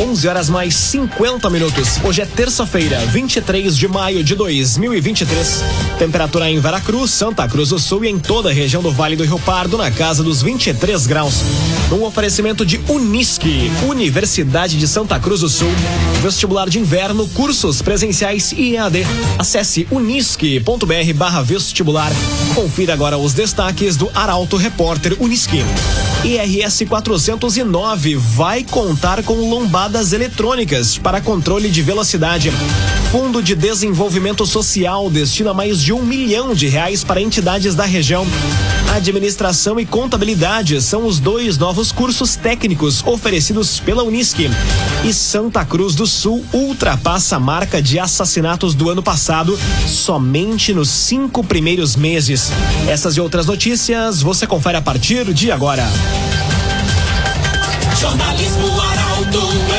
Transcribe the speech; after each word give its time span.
11 0.00 0.28
horas 0.28 0.48
mais 0.48 0.74
50 0.74 1.48
minutos. 1.50 2.00
Hoje 2.02 2.22
é 2.22 2.26
terça-feira, 2.26 2.98
23 3.06 3.76
de 3.76 3.86
maio 3.86 4.24
de 4.24 4.34
2023. 4.34 5.62
Temperatura 5.98 6.50
em 6.50 6.58
Veracruz, 6.58 7.10
Santa 7.10 7.46
Cruz 7.46 7.68
do 7.68 7.78
Sul 7.78 8.04
e 8.04 8.08
em 8.08 8.18
toda 8.18 8.50
a 8.50 8.52
região 8.52 8.82
do 8.82 8.90
Vale 8.90 9.16
do 9.16 9.24
Rio 9.24 9.38
Pardo 9.38 9.76
na 9.76 9.90
casa 9.90 10.22
dos 10.22 10.42
23 10.42 11.06
graus. 11.06 11.42
Um 11.92 12.04
oferecimento 12.04 12.64
de 12.64 12.80
Unisque, 12.88 13.70
Universidade 13.86 14.78
de 14.78 14.88
Santa 14.88 15.20
Cruz 15.20 15.40
do 15.40 15.48
Sul. 15.48 15.70
Vestibular 16.22 16.68
de 16.68 16.78
inverno, 16.78 17.28
cursos 17.28 17.82
presenciais 17.82 18.52
e 18.52 18.74
EAD. 18.74 19.06
Acesse 19.38 19.86
unisque.br 19.90 21.42
vestibular. 21.44 22.10
Confira 22.54 22.94
agora 22.94 23.18
os 23.18 23.34
destaques 23.34 23.96
do 23.96 24.10
Arauto 24.14 24.56
Repórter 24.56 25.16
Unisque. 25.20 25.62
IRS 26.24 26.86
409 26.86 28.14
vai 28.14 28.62
contar 28.62 29.24
com 29.24 29.34
eletrônicas 30.12 30.96
para 30.96 31.20
controle 31.20 31.68
de 31.68 31.82
velocidade. 31.82 32.52
Fundo 33.10 33.42
de 33.42 33.56
Desenvolvimento 33.56 34.46
Social 34.46 35.10
destina 35.10 35.52
mais 35.52 35.82
de 35.82 35.92
um 35.92 36.02
milhão 36.02 36.54
de 36.54 36.68
reais 36.68 37.02
para 37.02 37.20
entidades 37.20 37.74
da 37.74 37.84
região. 37.84 38.24
Administração 38.94 39.80
e 39.80 39.84
Contabilidade 39.84 40.80
são 40.80 41.04
os 41.04 41.18
dois 41.18 41.58
novos 41.58 41.90
cursos 41.90 42.36
técnicos 42.36 43.04
oferecidos 43.04 43.80
pela 43.80 44.04
Unisque. 44.04 44.48
E 45.04 45.12
Santa 45.12 45.64
Cruz 45.64 45.96
do 45.96 46.06
Sul 46.06 46.44
ultrapassa 46.52 47.36
a 47.36 47.40
marca 47.40 47.82
de 47.82 47.98
assassinatos 47.98 48.74
do 48.74 48.88
ano 48.88 49.02
passado 49.02 49.58
somente 49.86 50.72
nos 50.72 50.90
cinco 50.90 51.42
primeiros 51.42 51.96
meses. 51.96 52.52
Essas 52.88 53.16
e 53.16 53.20
outras 53.20 53.46
notícias 53.46 54.22
você 54.22 54.46
confere 54.46 54.78
a 54.78 54.82
partir 54.82 55.34
de 55.34 55.50
agora. 55.50 55.90
Jornalismo 57.98 58.80
Arauto. 58.80 59.71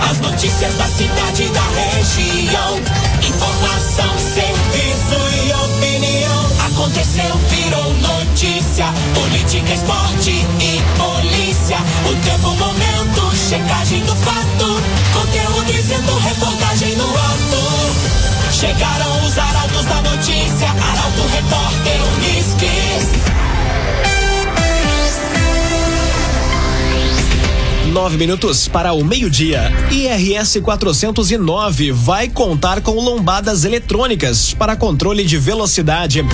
As 0.00 0.18
notícias 0.20 0.74
da 0.74 0.86
cidade 0.86 1.44
e 1.44 1.48
da 1.48 1.62
região. 1.62 2.80
Informação, 3.22 4.18
serviço 4.18 5.18
e 5.44 5.52
opinião. 5.52 6.46
Aconteceu, 6.66 7.36
virou 7.48 7.94
notícia. 7.94 8.86
Política, 9.14 9.72
esporte 9.72 10.30
e 10.30 10.82
polícia. 10.98 11.78
O 12.10 12.14
tempo, 12.24 12.50
momento, 12.56 13.36
checagem 13.36 14.00
do 14.04 14.14
fato. 14.16 14.82
Conteúdo 15.14 15.72
dizendo, 15.72 16.14
reportagem 16.18 16.55
19 28.06 28.18
minutos 28.18 28.68
para 28.68 28.92
o 28.92 29.04
meio-dia. 29.04 29.72
IRS 29.90 30.60
409 30.60 31.90
vai 31.90 32.28
contar 32.28 32.80
com 32.80 32.92
lombadas 32.92 33.64
eletrônicas 33.64 34.54
para 34.54 34.76
controle 34.76 35.24
de 35.24 35.36
velocidade. 35.36 36.24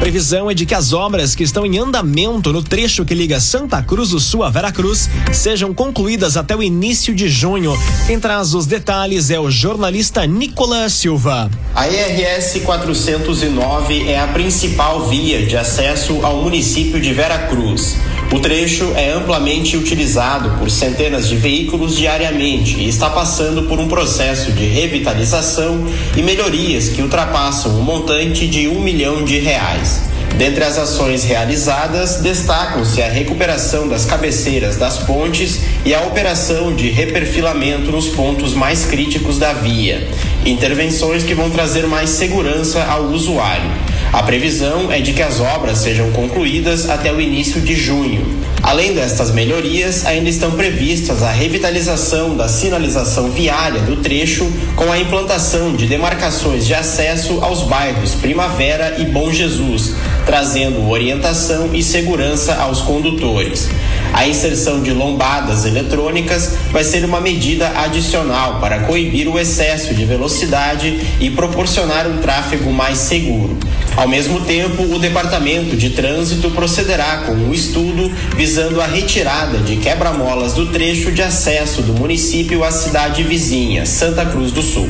Previsão 0.00 0.50
é 0.50 0.54
de 0.54 0.64
que 0.64 0.74
as 0.74 0.92
obras 0.92 1.34
que 1.34 1.42
estão 1.42 1.66
em 1.66 1.76
andamento 1.76 2.50
no 2.50 2.62
trecho 2.62 3.04
que 3.04 3.14
liga 3.14 3.40
Santa 3.40 3.82
Cruz 3.82 4.10
do 4.10 4.20
Sul 4.20 4.42
a 4.42 4.48
Veracruz 4.48 5.10
sejam 5.32 5.74
concluídas 5.74 6.36
até 6.36 6.56
o 6.56 6.62
início 6.62 7.14
de 7.14 7.28
junho. 7.28 7.76
Quem 8.06 8.18
traz 8.18 8.54
os 8.54 8.64
detalhes 8.64 9.30
é 9.30 9.38
o 9.38 9.50
jornalista 9.50 10.26
Nicolas 10.26 10.94
Silva. 10.94 11.50
A 11.74 11.88
IRS 11.88 12.60
409 12.60 14.08
é 14.08 14.18
a 14.18 14.28
principal 14.28 15.08
via 15.08 15.44
de 15.44 15.56
acesso 15.56 16.20
ao 16.22 16.42
município 16.42 16.98
de 16.98 17.12
Veracruz. 17.12 17.96
O 18.30 18.38
trecho 18.40 18.92
é 18.94 19.10
amplamente 19.10 19.74
utilizado 19.74 20.58
por 20.58 20.70
centenas 20.70 21.26
de 21.26 21.34
veículos 21.34 21.96
diariamente 21.96 22.78
e 22.78 22.86
está 22.86 23.08
passando 23.08 23.62
por 23.62 23.80
um 23.80 23.88
processo 23.88 24.52
de 24.52 24.66
revitalização 24.66 25.86
e 26.14 26.22
melhorias 26.22 26.90
que 26.90 27.00
ultrapassam 27.00 27.78
o 27.78 27.82
montante 27.82 28.46
de 28.46 28.68
um 28.68 28.80
milhão 28.80 29.24
de 29.24 29.38
reais. 29.38 30.02
Dentre 30.36 30.62
as 30.62 30.76
ações 30.76 31.24
realizadas, 31.24 32.20
destacam-se 32.20 33.00
a 33.02 33.08
recuperação 33.08 33.88
das 33.88 34.04
cabeceiras 34.04 34.76
das 34.76 34.98
pontes 34.98 35.60
e 35.84 35.94
a 35.94 36.02
operação 36.02 36.76
de 36.76 36.90
reperfilamento 36.90 37.90
nos 37.90 38.08
pontos 38.08 38.52
mais 38.52 38.84
críticos 38.84 39.38
da 39.38 39.54
via. 39.54 40.06
Intervenções 40.44 41.24
que 41.24 41.34
vão 41.34 41.48
trazer 41.48 41.86
mais 41.86 42.10
segurança 42.10 42.84
ao 42.84 43.04
usuário. 43.04 43.87
A 44.12 44.22
previsão 44.22 44.90
é 44.90 45.00
de 45.00 45.12
que 45.12 45.22
as 45.22 45.38
obras 45.38 45.78
sejam 45.78 46.10
concluídas 46.12 46.88
até 46.88 47.12
o 47.12 47.20
início 47.20 47.60
de 47.60 47.74
junho. 47.74 48.26
Além 48.62 48.94
destas 48.94 49.30
melhorias, 49.30 50.04
ainda 50.06 50.28
estão 50.30 50.50
previstas 50.52 51.22
a 51.22 51.30
revitalização 51.30 52.34
da 52.34 52.48
sinalização 52.48 53.30
viária 53.30 53.80
do 53.82 53.96
trecho 53.96 54.50
com 54.74 54.90
a 54.90 54.98
implantação 54.98 55.74
de 55.76 55.86
demarcações 55.86 56.66
de 56.66 56.74
acesso 56.74 57.38
aos 57.42 57.62
bairros 57.62 58.14
Primavera 58.14 58.96
e 58.98 59.04
Bom 59.04 59.30
Jesus, 59.30 59.94
trazendo 60.26 60.88
orientação 60.88 61.70
e 61.74 61.82
segurança 61.82 62.54
aos 62.54 62.80
condutores. 62.80 63.68
A 64.12 64.26
inserção 64.26 64.82
de 64.82 64.90
lombadas 64.90 65.64
eletrônicas 65.64 66.54
vai 66.72 66.82
ser 66.82 67.04
uma 67.04 67.20
medida 67.20 67.70
adicional 67.78 68.58
para 68.58 68.80
coibir 68.80 69.28
o 69.28 69.38
excesso 69.38 69.94
de 69.94 70.04
velocidade 70.04 70.98
e 71.20 71.30
proporcionar 71.30 72.06
um 72.06 72.18
tráfego 72.18 72.72
mais 72.72 72.98
seguro. 72.98 73.56
Ao 73.98 74.06
mesmo 74.06 74.42
tempo, 74.42 74.84
o 74.94 74.96
Departamento 74.96 75.76
de 75.76 75.90
Trânsito 75.90 76.52
procederá 76.52 77.24
com 77.26 77.32
um 77.32 77.52
estudo 77.52 78.08
visando 78.36 78.80
a 78.80 78.86
retirada 78.86 79.58
de 79.58 79.74
quebra-molas 79.74 80.52
do 80.52 80.66
trecho 80.70 81.10
de 81.10 81.20
acesso 81.20 81.82
do 81.82 81.94
município 81.94 82.62
à 82.62 82.70
cidade 82.70 83.24
vizinha, 83.24 83.84
Santa 83.84 84.24
Cruz 84.24 84.52
do 84.52 84.62
Sul. 84.62 84.88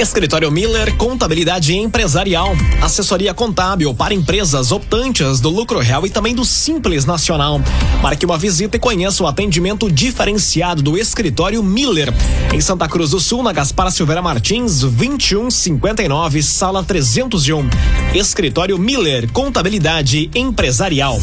Escritório 0.00 0.50
Miller 0.50 0.96
Contabilidade 0.96 1.76
Empresarial. 1.76 2.56
Assessoria 2.80 3.34
contábil 3.34 3.92
para 3.92 4.14
empresas 4.14 4.72
optantes 4.72 5.40
do 5.40 5.50
lucro 5.50 5.78
real 5.78 6.06
e 6.06 6.10
também 6.10 6.34
do 6.34 6.42
Simples 6.42 7.04
Nacional. 7.04 7.60
Marque 8.00 8.24
uma 8.24 8.38
visita 8.38 8.78
e 8.78 8.80
conheça 8.80 9.22
o 9.22 9.26
atendimento 9.26 9.92
diferenciado 9.92 10.80
do 10.80 10.96
Escritório 10.96 11.62
Miller. 11.62 12.08
Em 12.50 12.62
Santa 12.62 12.88
Cruz 12.88 13.10
do 13.10 13.20
Sul, 13.20 13.42
na 13.42 13.52
Gaspar 13.52 13.92
Silveira 13.92 14.22
Martins, 14.22 14.80
2159, 14.80 16.42
sala 16.42 16.82
301. 16.82 17.68
Escritório 18.14 18.78
Miller 18.78 19.30
Contabilidade 19.30 20.30
Empresarial. 20.34 21.18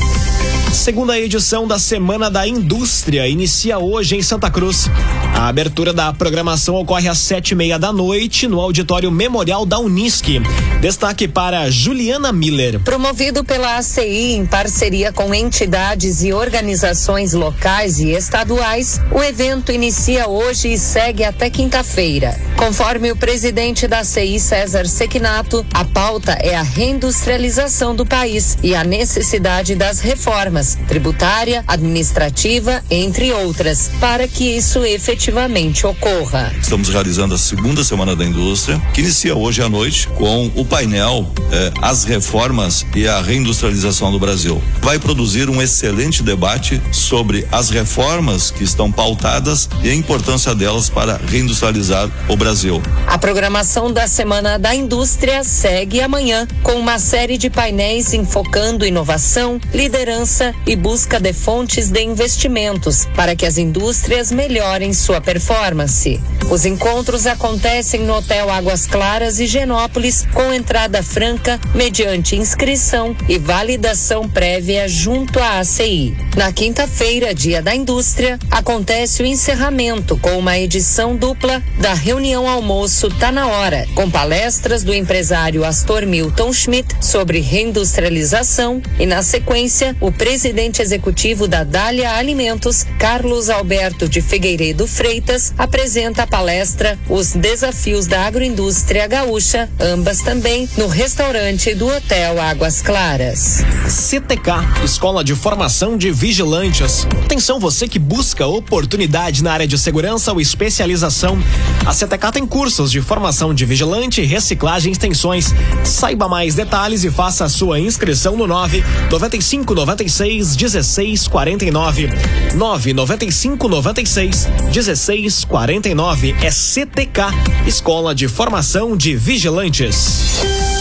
Segunda 0.71 1.19
edição 1.19 1.67
da 1.67 1.79
Semana 1.79 2.29
da 2.29 2.47
Indústria 2.47 3.27
inicia 3.27 3.79
hoje 3.79 4.15
em 4.15 4.21
Santa 4.21 4.49
Cruz. 4.49 4.89
A 5.35 5.47
abertura 5.47 5.94
da 5.94 6.13
programação 6.13 6.75
ocorre 6.75 7.07
às 7.07 7.17
sete 7.17 7.51
e 7.51 7.55
meia 7.55 7.79
da 7.79 7.91
noite 7.91 8.47
no 8.47 8.59
auditório 8.67 9.09
Memorial 9.09 9.66
da 9.66 9.79
Unisque. 9.79 10.41
Destaque 10.81 11.28
para 11.28 11.72
Juliana 11.72 12.31
Miller. 12.31 12.79
Promovido 12.81 13.44
pela 13.44 13.78
ACI 13.78 14.33
em 14.33 14.45
parceria 14.45 15.11
com 15.11 15.33
entidades 15.33 16.22
e 16.22 16.33
organizações 16.33 17.33
locais 17.33 18.00
e 18.00 18.11
estaduais, 18.11 19.00
o 19.11 19.23
evento 19.23 19.72
inicia 19.72 20.27
hoje 20.27 20.73
e 20.73 20.77
segue 20.77 21.23
até 21.23 21.50
quinta-feira. 21.50 22.38
Conforme 22.57 23.11
o 23.11 23.16
presidente 23.16 23.88
da 23.88 24.00
ACI, 24.00 24.39
César 24.39 24.85
Sequinato, 24.85 25.66
a 25.73 25.85
pauta 25.85 26.33
é 26.33 26.56
a 26.56 26.61
reindustrialização 26.61 27.95
do 27.95 28.06
país 28.06 28.57
e 28.61 28.75
a 28.75 28.83
necessidade 28.83 29.75
das 29.75 30.00
reformas 30.00 30.77
tributária, 30.88 31.63
administrativa, 31.67 32.83
entre 32.91 33.31
outras, 33.31 33.89
para 34.00 34.27
que 34.27 34.57
isso 34.57 34.83
efetivamente 34.83 35.88
ocorra. 35.88 36.53
Estamos 36.61 36.89
realizando 36.89 37.33
a 37.33 37.38
segunda 37.38 37.83
semana 37.83 38.16
da 38.16 38.25
indústria, 38.25 38.56
que 38.94 39.01
inicia 39.01 39.35
hoje 39.35 39.62
à 39.62 39.69
noite 39.69 40.07
com 40.09 40.51
o 40.56 40.66
painel 40.66 41.28
eh, 41.51 41.72
As 41.81 42.03
Reformas 42.03 42.85
e 42.95 43.07
a 43.07 43.22
Reindustrialização 43.22 44.12
do 44.12 44.19
Brasil. 44.19 44.62
Vai 44.81 44.97
produzir 44.97 45.50
um 45.50 45.62
excelente 45.62 46.23
debate 46.23 46.81
sobre 46.91 47.47
as 47.51 47.69
reformas 47.69 48.51
que 48.51 48.63
estão 48.63 48.91
pautadas 48.91 49.69
e 49.83 49.89
a 49.89 49.94
importância 49.94 50.56
delas 50.56 50.89
para 50.89 51.19
reindustrializar 51.27 52.09
o 52.27 52.36
Brasil. 52.36 52.81
A 53.06 53.18
programação 53.18 53.92
da 53.92 54.07
Semana 54.07 54.57
da 54.57 54.74
Indústria 54.74 55.44
segue 55.44 56.01
amanhã 56.01 56.48
com 56.63 56.74
uma 56.74 57.00
série 57.00 57.38
de 57.38 57.50
painéis 57.50 58.13
enfocando 58.13 58.86
inovação, 58.86 59.60
liderança 59.74 60.53
e 60.65 60.75
busca 60.75 61.19
de 61.19 61.33
fontes 61.33 61.89
de 61.89 62.01
investimentos 62.01 63.07
para 63.15 63.36
que 63.36 63.45
as 63.45 63.57
indústrias 63.57 64.31
melhorem 64.31 64.94
sua 64.94 65.19
performance. 65.19 66.19
Os 66.50 66.65
encontros 66.65 67.27
acontecem 67.27 68.01
no 68.01 68.15
Hotel 68.15 68.37
Águas 68.44 68.86
Claras 68.86 69.39
e 69.39 69.48
Genópolis, 69.48 70.25
com 70.34 70.54
entrada 70.54 71.01
franca, 71.01 71.60
mediante 71.74 72.36
inscrição 72.36 73.16
e 73.28 73.38
validação 73.38 74.28
prévia 74.30 74.88
junto 74.88 75.39
à 75.39 75.60
ACI. 75.60 76.16
Na 76.36 76.51
quinta-feira, 76.51 77.34
dia 77.34 77.62
da 77.62 77.74
indústria, 77.74 78.38
acontece 78.51 79.24
o 79.24 79.25
encerramento 79.25 80.18
com 80.18 80.38
uma 80.38 80.57
edição 80.57 81.16
dupla 81.16 81.63
da 81.80 81.94
reunião 81.94 82.48
almoço 82.48 83.10
Tá 83.10 83.31
na 83.31 83.48
Hora, 83.48 83.88
com 83.95 84.10
palestras 84.10 84.84
do 84.84 84.94
empresário 84.94 85.66
Astor 85.66 86.06
Milton 86.06 86.54
Schmidt 86.54 86.95
sobre 87.01 87.39
reindustrialização 87.39 88.81
e, 89.00 89.06
na 89.06 89.24
sequência, 89.24 89.95
o 90.00 90.12
presidente 90.12 90.81
executivo 90.81 91.48
da 91.48 91.63
Dália 91.63 92.12
Alimentos, 92.12 92.86
Carlos 93.00 93.50
Alberto 93.50 94.07
de 94.07 94.22
Figueiredo 94.22 94.88
Freitas, 94.88 95.54
apresenta 95.57 96.24
a 96.24 96.28
palestra 96.28 96.98
Os 97.10 97.34
Desafios 97.34 98.06
da 98.06 98.26
Agroindústria 98.27 99.07
Gaúcha, 99.07 99.69
ambas 99.79 100.19
também 100.19 100.68
no 100.77 100.88
restaurante 100.88 101.74
do 101.74 101.88
Hotel 101.88 102.41
Águas 102.41 102.81
Claras. 102.81 103.63
CTK, 103.88 104.83
Escola 104.83 105.24
de 105.24 105.33
Formação 105.33 105.97
de 105.97 106.12
Vigilantes. 106.12 107.07
Atenção 107.24 107.57
você 107.57 107.88
que 107.88 107.97
busca 107.97 108.45
oportunidade 108.45 109.41
na 109.41 109.53
área 109.53 109.65
de 109.65 109.77
segurança 109.77 110.33
ou 110.33 110.41
especialização. 110.41 111.41
A 111.85 111.94
CTK 111.94 112.33
tem 112.33 112.45
cursos 112.45 112.91
de 112.91 113.00
formação 113.00 113.53
de 113.53 113.63
vigilante, 113.63 114.21
reciclagem 114.21 114.89
e 114.89 114.91
extensões. 114.91 115.53
Saiba 115.85 116.27
mais 116.27 116.53
detalhes 116.53 117.06
e 117.06 117.09
faça 117.09 117.45
a 117.45 117.50
sua 117.50 117.79
inscrição 117.79 118.35
no 118.35 118.45
9 118.45 118.83
95 119.09 119.74
96 119.74 120.53
16 120.57 121.29
49. 121.29 122.09
9 122.56 122.94
95 122.94 123.69
96 123.69 124.50
16 124.74 125.45
49 125.45 126.35
é 126.41 126.51
CTK, 126.51 127.21
Escola 127.65 128.16
de 128.16 128.16
Formação 128.25 128.95
de 128.95 129.17
Vigilantes. 129.17 130.76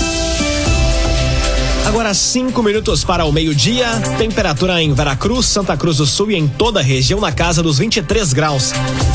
Agora 1.86 2.12
cinco 2.12 2.64
minutos 2.64 3.04
para 3.04 3.24
o 3.24 3.32
meio-dia. 3.32 3.86
Temperatura 4.18 4.82
em 4.82 4.92
Veracruz, 4.92 5.46
Santa 5.46 5.76
Cruz 5.76 5.98
do 5.98 6.04
Sul 6.04 6.32
e 6.32 6.34
em 6.34 6.48
toda 6.48 6.80
a 6.80 6.82
região 6.82 7.20
na 7.20 7.30
casa 7.30 7.62
dos 7.62 7.78
23 7.78 8.32
graus. 8.32 8.72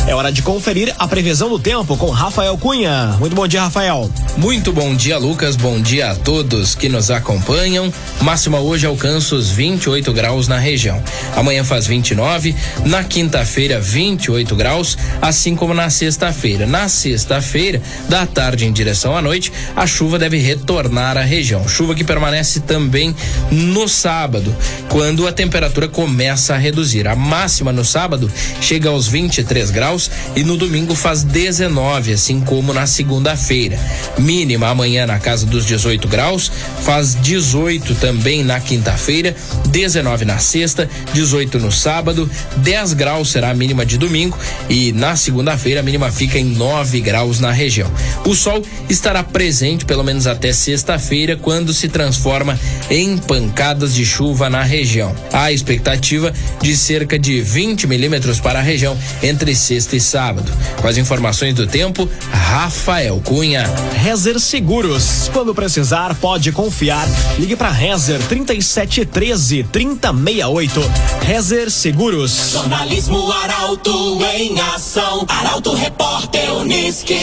É 0.07 0.15
hora 0.15 0.31
de 0.31 0.41
conferir 0.41 0.95
a 0.97 1.05
previsão 1.05 1.49
do 1.49 1.59
tempo 1.59 1.97
com 1.97 2.09
Rafael 2.09 2.57
Cunha. 2.57 3.17
Muito 3.19 3.35
bom 3.35 3.45
dia, 3.45 3.63
Rafael. 3.63 4.09
Muito 4.37 4.71
bom 4.71 4.95
dia, 4.95 5.17
Lucas. 5.17 5.57
Bom 5.57 5.81
dia 5.81 6.11
a 6.11 6.15
todos 6.15 6.73
que 6.73 6.87
nos 6.87 7.11
acompanham. 7.11 7.93
Máxima 8.21 8.61
hoje 8.61 8.87
alcança 8.87 9.35
os 9.35 9.49
28 9.49 10.13
graus 10.13 10.47
na 10.47 10.57
região. 10.57 11.03
Amanhã 11.35 11.65
faz 11.65 11.85
29, 11.85 12.55
na 12.85 13.03
quinta-feira 13.03 13.81
28 13.81 14.55
graus, 14.55 14.97
assim 15.21 15.57
como 15.57 15.73
na 15.73 15.89
sexta-feira. 15.89 16.65
Na 16.65 16.87
sexta-feira, 16.87 17.81
da 18.07 18.25
tarde 18.25 18.65
em 18.65 18.71
direção 18.71 19.15
à 19.15 19.21
noite, 19.21 19.51
a 19.75 19.85
chuva 19.85 20.17
deve 20.17 20.37
retornar 20.37 21.17
à 21.17 21.21
região. 21.21 21.67
Chuva 21.67 21.93
que 21.93 22.03
permanece 22.05 22.60
também 22.61 23.15
no 23.51 23.87
sábado, 23.87 24.55
quando 24.89 25.27
a 25.27 25.31
temperatura 25.31 25.87
começa 25.87 26.53
a 26.53 26.57
reduzir. 26.57 27.07
A 27.07 27.15
máxima 27.15 27.71
no 27.71 27.83
sábado 27.83 28.31
chega 28.61 28.89
aos 28.89 29.07
23 29.07 29.71
graus 29.71 30.09
e 30.35 30.43
no 30.43 30.55
domingo 30.55 30.95
faz 30.95 31.23
19, 31.23 32.13
assim 32.13 32.41
como 32.41 32.73
na 32.73 32.85
segunda-feira. 32.85 33.79
Mínima 34.17 34.67
amanhã 34.67 35.05
na 35.05 35.19
casa 35.19 35.45
dos 35.45 35.65
18 35.65 36.07
graus, 36.07 36.51
faz 36.83 37.15
18 37.21 37.95
também 37.95 38.43
na 38.43 38.59
quinta-feira, 38.59 39.35
19 39.67 40.25
na 40.25 40.39
sexta, 40.39 40.89
18 41.13 41.59
no 41.59 41.71
sábado, 41.71 42.29
10 42.57 42.93
graus 42.93 43.31
será 43.31 43.49
a 43.49 43.53
mínima 43.53 43.85
de 43.85 43.97
domingo 43.97 44.37
e 44.69 44.91
na 44.91 45.15
segunda-feira 45.15 45.79
a 45.79 45.83
mínima 45.83 46.11
fica 46.11 46.37
em 46.37 46.45
9 46.45 47.01
graus 47.01 47.39
na 47.39 47.51
região. 47.51 47.91
O 48.25 48.35
sol 48.35 48.63
estará 48.89 49.23
presente 49.23 49.85
pelo 49.85 50.03
menos 50.03 50.27
até 50.27 50.53
sexta-feira, 50.53 51.35
quando 51.35 51.73
se 51.73 51.87
transforma 51.87 52.50
em 52.89 53.17
pancadas 53.17 53.93
de 53.93 54.05
chuva 54.05 54.49
na 54.49 54.63
região. 54.63 55.15
Há 55.31 55.51
expectativa 55.51 56.33
de 56.61 56.75
cerca 56.75 57.17
de 57.17 57.41
20 57.41 57.87
milímetros 57.87 58.39
para 58.39 58.59
a 58.59 58.61
região 58.61 58.97
entre 59.21 59.55
sexta 59.55 59.95
e 59.95 60.01
sábado. 60.01 60.51
Com 60.81 60.87
as 60.87 60.97
informações 60.97 61.53
do 61.53 61.67
tempo, 61.67 62.09
Rafael 62.31 63.21
Cunha. 63.23 63.69
Rezer 64.01 64.39
Seguros. 64.39 65.29
Quando 65.33 65.53
precisar, 65.53 66.15
pode 66.15 66.51
confiar. 66.51 67.07
Ligue 67.37 67.55
para 67.55 67.71
Rezer 67.71 68.19
3713 68.27 69.63
3068. 69.63 70.91
Rezer 71.21 71.69
Seguros. 71.71 72.51
Jornalismo 72.51 73.31
Arauto 73.31 74.19
em 74.35 74.59
ação. 74.59 75.25
Arauto 75.27 75.73
Repórter 75.73 76.53
Uniski. 76.53 77.19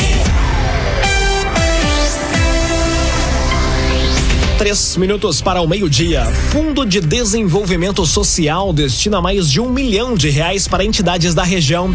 Três 4.58 4.96
minutos 4.96 5.40
para 5.40 5.60
o 5.60 5.68
meio-dia. 5.68 6.24
Fundo 6.50 6.84
de 6.84 7.00
Desenvolvimento 7.00 8.04
Social 8.04 8.72
destina 8.72 9.20
mais 9.20 9.48
de 9.48 9.60
um 9.60 9.70
milhão 9.70 10.16
de 10.16 10.30
reais 10.30 10.66
para 10.66 10.84
entidades 10.84 11.32
da 11.32 11.44
região. 11.44 11.94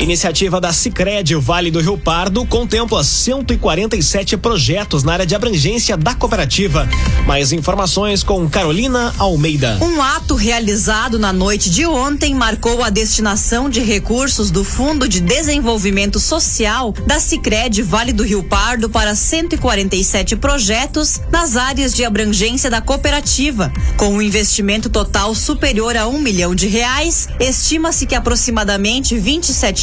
Iniciativa 0.00 0.60
da 0.60 0.72
Cicred 0.72 1.34
Vale 1.34 1.72
do 1.72 1.80
Rio 1.80 1.98
Pardo 1.98 2.46
contempla 2.46 3.02
147 3.02 4.36
projetos 4.36 5.02
na 5.02 5.14
área 5.14 5.26
de 5.26 5.34
abrangência 5.34 5.96
da 5.96 6.14
cooperativa. 6.14 6.88
Mais 7.26 7.50
informações 7.50 8.22
com 8.22 8.48
Carolina 8.48 9.12
Almeida. 9.18 9.76
Um 9.82 10.00
ato 10.00 10.36
realizado 10.36 11.18
na 11.18 11.32
noite 11.32 11.68
de 11.68 11.84
ontem 11.84 12.32
marcou 12.32 12.84
a 12.84 12.90
destinação 12.90 13.68
de 13.68 13.80
recursos 13.80 14.52
do 14.52 14.62
Fundo 14.62 15.08
de 15.08 15.20
Desenvolvimento 15.20 16.20
Social 16.20 16.94
da 17.04 17.18
Cicred 17.18 17.82
Vale 17.82 18.12
do 18.12 18.22
Rio 18.22 18.44
Pardo 18.44 18.88
para 18.88 19.16
147 19.16 20.36
projetos 20.36 21.20
nas 21.28 21.56
áreas 21.56 21.92
de 21.92 22.04
abrangência 22.04 22.70
da 22.70 22.80
cooperativa. 22.80 23.72
Com 23.96 24.10
um 24.10 24.22
investimento 24.22 24.88
total 24.88 25.34
superior 25.34 25.96
a 25.96 26.06
um 26.06 26.20
milhão 26.20 26.54
de 26.54 26.68
reais, 26.68 27.28
estima-se 27.40 28.06
que 28.06 28.14
aproximadamente 28.14 29.16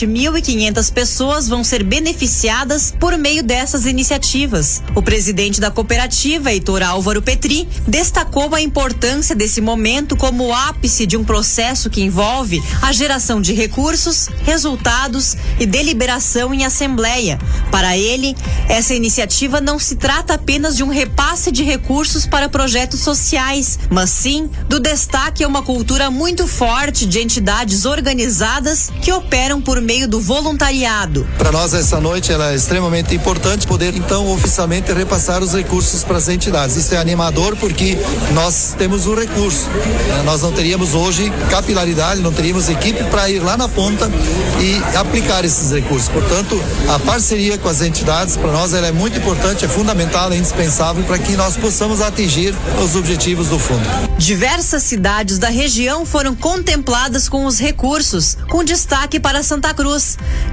27.500 0.06 0.94
pessoas 0.94 1.48
vão 1.48 1.64
ser 1.64 1.84
beneficiadas 1.84 2.94
por 3.00 3.18
meio 3.18 3.44
dessas 3.44 3.86
iniciativas. 3.86 4.82
O 4.96 5.02
presidente 5.02 5.60
da 5.60 5.72
cooperativa, 5.72 6.52
Heitor 6.52 6.84
Álvaro 6.84 7.22
Petri, 7.22 7.68
destacou 7.88 8.54
a 8.54 8.62
importância 8.62 9.36
desse 9.36 9.62
momento 9.62 10.16
como 10.16 10.54
ápice 10.54 11.06
de 11.06 11.18
um 11.18 11.24
processo 11.24 11.90
que 11.90 12.02
envolve 12.02 12.62
a 12.82 12.92
geração 12.92 13.42
de 13.42 13.54
recursos, 13.54 14.28
resultados 14.44 15.36
e 15.60 15.66
deliberação 15.66 16.54
em 16.54 16.66
assembleia. 16.66 17.40
Para 17.72 17.98
ele, 17.98 18.36
essa 18.70 18.94
iniciativa 18.94 19.60
não 19.60 19.80
se 19.80 19.96
trata 19.96 20.34
apenas 20.34 20.76
de 20.76 20.84
um 20.84 20.90
repasse 20.90 21.52
de 21.52 21.64
recursos 21.64 22.26
para 22.26 22.50
projetos 22.50 23.00
sociais, 23.00 23.80
mas 23.90 24.10
sim 24.10 24.50
do 24.68 24.80
destaque 24.80 25.44
a 25.44 25.48
uma 25.48 25.62
cultura 25.62 26.10
muito 26.12 26.48
forte 26.48 27.06
de 27.06 27.20
entidades 27.20 27.86
organizadas 27.86 28.92
que 29.02 29.12
operam 29.12 29.62
por 29.62 29.82
meio 29.82 29.95
do 30.06 30.20
voluntariado. 30.20 31.26
Para 31.38 31.52
nós 31.52 31.74
essa 31.74 32.02
noite 32.02 32.32
ela 32.32 32.52
é 32.52 32.56
extremamente 32.56 33.16
importante 33.16 33.66
poder 33.66 33.96
então 33.96 34.28
oficialmente 34.28 34.92
repassar 34.92 35.42
os 35.42 35.54
recursos 35.54 36.04
para 36.04 36.18
as 36.18 36.28
entidades. 36.28 36.76
Isso 36.76 36.94
é 36.94 36.98
animador 36.98 37.56
porque 37.56 37.98
nós 38.34 38.76
temos 38.78 39.08
o 39.08 39.16
recurso. 39.16 39.70
Né? 39.70 40.24
Nós 40.26 40.42
não 40.42 40.52
teríamos 40.52 40.94
hoje 40.94 41.32
capilaridade, 41.50 42.20
não 42.20 42.34
teríamos 42.34 42.68
equipe 42.68 43.04
para 43.06 43.30
ir 43.30 43.40
lá 43.40 43.56
na 43.56 43.70
ponta 43.70 44.12
e 44.60 44.98
aplicar 44.98 45.46
esses 45.46 45.72
recursos. 45.72 46.10
Portanto, 46.10 46.62
a 46.94 47.00
parceria 47.00 47.58
com 47.58 47.70
as 47.70 47.82
entidades 47.82 48.36
para 48.36 48.52
nós 48.52 48.74
ela 48.74 48.88
é 48.88 48.92
muito 48.92 49.18
importante, 49.18 49.64
é 49.64 49.68
fundamental, 49.68 50.32
é 50.34 50.38
indispensável 50.38 51.04
para 51.06 51.18
que 51.18 51.38
nós 51.38 51.56
possamos 51.56 52.02
atingir 52.02 52.54
os 52.84 52.96
objetivos 52.96 53.48
do 53.48 53.58
fundo. 53.58 53.86
Diversas 54.18 54.84
cidades 54.84 55.38
da 55.38 55.50
região 55.50 56.06
foram 56.06 56.36
contempladas 56.36 57.30
com 57.30 57.46
os 57.46 57.60
recursos, 57.60 58.38
com 58.50 58.64
destaque 58.64 59.20
para 59.20 59.44
Santa 59.44 59.74
Cruz, 59.74 59.85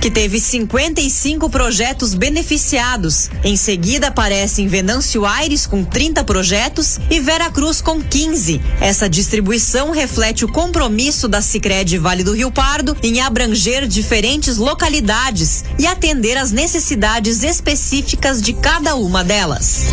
que 0.01 0.11
teve 0.11 0.39
55 0.39 1.49
projetos 1.49 2.13
beneficiados. 2.15 3.31
Em 3.43 3.57
seguida 3.57 4.09
aparecem 4.09 4.67
Venâncio 4.67 5.25
Aires 5.25 5.67
com 5.67 5.85
30 5.85 6.23
projetos 6.25 6.99
e 7.11 7.19
Vera 7.19 7.51
Cruz 7.51 7.81
com 7.81 8.01
15. 8.01 8.61
Essa 8.81 9.09
distribuição 9.09 9.91
reflete 9.91 10.45
o 10.45 10.53
compromisso 10.53 11.29
da 11.29 11.41
Sicredi 11.41 11.99
Vale 11.99 12.23
do 12.23 12.35
Rio 12.35 12.51
Pardo 12.51 12.97
em 13.03 13.21
abranger 13.21 13.87
diferentes 13.87 14.57
localidades 14.57 15.65
e 15.79 15.87
atender 15.87 16.37
às 16.37 16.53
necessidades 16.53 17.43
específicas 17.43 18.43
de 18.43 18.53
cada 18.53 18.95
uma 18.97 19.25
delas. 19.25 19.87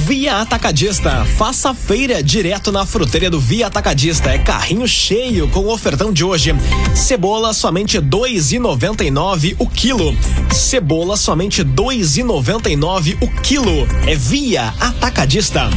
Via 0.00 0.40
Atacadista. 0.40 1.24
Faça 1.36 1.72
feira 1.72 2.22
direto 2.22 2.70
na 2.70 2.84
fruteira 2.84 3.30
do 3.30 3.40
Via 3.40 3.66
Atacadista. 3.66 4.30
É 4.30 4.38
carrinho 4.38 4.86
cheio 4.86 5.48
com 5.48 5.60
o 5.60 5.72
ofertão 5.72 6.12
de 6.12 6.22
hoje. 6.22 6.54
Cebola 6.94 7.52
somente 7.54 7.98
dois 7.98 8.52
e 8.52 8.58
noventa 8.58 9.04
e 9.04 9.10
nove 9.10 9.56
o 9.58 9.66
quilo. 9.66 10.16
Cebola 10.52 11.16
somente 11.16 11.64
dois 11.64 12.16
e 12.16 12.22
noventa 12.22 12.68
e 12.68 12.76
nove 12.76 13.16
o 13.20 13.28
quilo. 13.40 13.86
É 14.06 14.14
Via 14.14 14.74
Atacadista. 14.78 15.70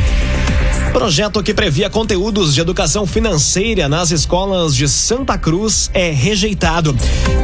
Projeto 0.94 1.42
que 1.44 1.54
previa 1.54 1.90
conteúdos 1.90 2.54
de 2.54 2.62
educação 2.62 3.06
financeira 3.06 3.88
nas 3.88 4.12
escolas 4.12 4.76
de 4.76 4.90
Santa 4.90 5.38
Cruz 5.38 5.90
é 5.94 6.10
rejeitado. 6.10 6.96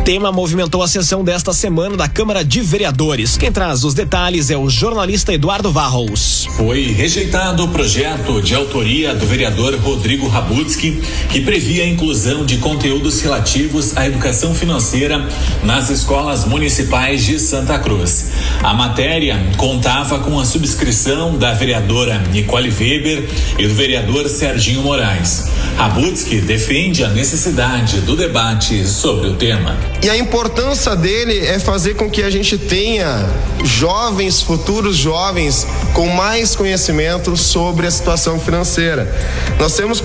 Tema 0.04 0.32
movimentou 0.32 0.84
a 0.84 0.88
sessão 0.88 1.24
desta 1.24 1.54
semana 1.54 1.96
da 1.96 2.08
Câmara 2.08 2.44
de 2.44 2.62
Vereadores. 2.62 3.38
Quem 3.38 3.52
traz 3.52 3.84
os 3.84 3.94
detalhes 3.94 4.50
é 4.50 4.58
o 4.58 4.70
jornalista 4.70 5.34
Eduardo 5.34 5.72
Varros. 5.72 6.48
Foi 6.58 6.92
rejeitado 6.92 7.64
o 7.64 7.70
projeto 7.70 8.42
de 8.42 8.54
autoria 8.54 9.16
do 9.16 9.26
vereador 9.26 9.76
Rodrigo 9.76 10.28
Rabutsky, 10.28 11.02
que 11.30 11.42
previa 11.42 11.84
a 11.84 11.88
inclusão 11.88 12.46
de 12.46 12.58
conteúdos 12.58 13.22
relativos 13.22 13.96
à 13.96 14.06
educação 14.06 14.54
financeira 14.54 15.28
nas 15.64 15.90
escolas 15.90 16.46
municipais 16.46 17.24
de 17.24 17.40
Santa 17.40 17.80
Cruz. 17.80 18.32
A 18.62 18.74
matéria 18.74 19.40
contava 19.58 20.20
com 20.20 20.40
a 20.40 20.46
subscrição 20.46 21.38
da 21.38 21.54
vereadora 21.54 22.20
Nicole 22.32 22.70
Weber 22.70 23.15
e 23.58 23.68
do 23.68 23.74
vereador 23.74 24.28
Serginho 24.30 24.82
Moraes. 24.82 25.46
Rabutsky 25.78 26.40
defende 26.42 27.04
a 27.04 27.10
necessidade 27.10 28.00
do 28.02 28.16
debate 28.16 28.86
sobre 28.88 29.28
o 29.28 29.36
tema. 29.36 29.78
E 30.04 30.10
a 30.10 30.18
importância 30.18 30.96
dele 30.96 31.38
é 31.40 31.60
fazer 31.60 31.96
com 31.96 32.10
que 32.10 32.22
a 32.24 32.30
gente 32.30 32.58
tenha 32.58 33.28
jovens, 33.64 34.42
futuros 34.42 34.96
jovens, 34.96 35.68
com 35.94 36.08
mais 36.08 36.56
conhecimento 36.56 37.36
sobre 37.36 37.88
a 37.88 37.92
situação 37.92 38.40
financeira. 38.40 39.14
Nós 39.60 39.76
temos 39.76 40.04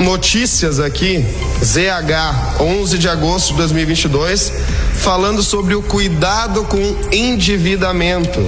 notícias 0.00 0.80
aqui, 0.80 1.24
ZH, 1.62 2.60
11 2.60 2.98
de 2.98 3.08
agosto 3.08 3.52
de 3.52 3.58
2022, 3.58 4.52
falando 5.02 5.42
sobre 5.42 5.74
o 5.74 5.82
cuidado 5.82 6.62
com 6.62 6.78
endividamento, 7.10 8.38